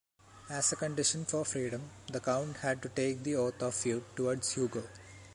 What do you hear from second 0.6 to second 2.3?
a condition for freedom, the